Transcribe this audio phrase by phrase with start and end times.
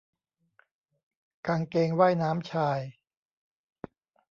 [1.47, 2.79] กางเกงว่ายน้ำชาย